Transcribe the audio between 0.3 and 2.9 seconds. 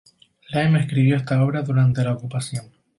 Lem escribió esta obra durante la ocupación.